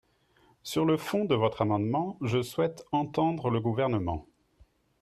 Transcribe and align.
Sur 0.63 0.83
le 0.85 0.97
fond 0.97 1.25
de 1.25 1.35
votre 1.35 1.61
amendement, 1.61 2.17
je 2.23 2.41
souhaite 2.41 2.85
entendre 2.91 3.51
le 3.51 3.59
Gouvernement. 3.59 4.25